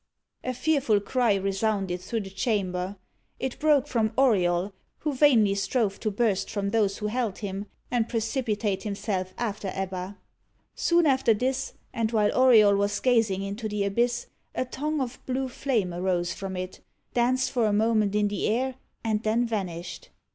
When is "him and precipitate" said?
7.37-8.81